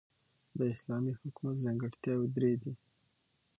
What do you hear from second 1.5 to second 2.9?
ځانګړتیاوي درې دي.